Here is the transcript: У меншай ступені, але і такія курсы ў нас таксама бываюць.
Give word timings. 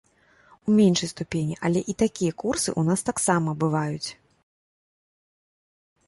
У 0.67 0.75
меншай 0.77 1.09
ступені, 1.09 1.57
але 1.67 1.79
і 1.91 1.93
такія 2.03 2.31
курсы 2.43 2.69
ў 2.71 2.81
нас 2.87 2.99
таксама 3.09 3.55
бываюць. 3.65 4.17